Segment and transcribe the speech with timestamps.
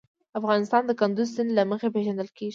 [0.39, 2.49] افغانستان د کندز سیند له مخې پېژندل کېږي.